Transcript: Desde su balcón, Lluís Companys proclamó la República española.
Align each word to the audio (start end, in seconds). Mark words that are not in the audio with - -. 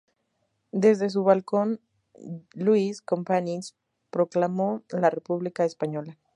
Desde 0.71 1.11
su 1.11 1.23
balcón, 1.23 1.79
Lluís 2.55 3.03
Companys 3.03 3.75
proclamó 4.09 4.81
la 4.89 5.11
República 5.11 5.63
española. 5.63 6.17